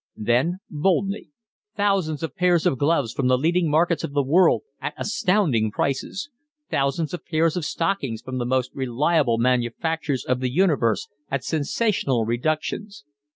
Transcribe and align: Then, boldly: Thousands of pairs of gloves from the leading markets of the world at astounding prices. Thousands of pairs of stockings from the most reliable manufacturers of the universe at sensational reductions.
Then, 0.17 0.61
boldly: 0.67 1.29
Thousands 1.77 2.23
of 2.23 2.35
pairs 2.35 2.65
of 2.65 2.79
gloves 2.79 3.13
from 3.13 3.27
the 3.27 3.37
leading 3.37 3.69
markets 3.69 4.03
of 4.03 4.13
the 4.13 4.23
world 4.23 4.63
at 4.81 4.95
astounding 4.97 5.69
prices. 5.69 6.31
Thousands 6.71 7.13
of 7.13 7.23
pairs 7.23 7.55
of 7.55 7.65
stockings 7.65 8.23
from 8.23 8.39
the 8.39 8.45
most 8.47 8.71
reliable 8.73 9.37
manufacturers 9.37 10.25
of 10.25 10.39
the 10.39 10.49
universe 10.49 11.07
at 11.29 11.43
sensational 11.43 12.25
reductions. 12.25 13.05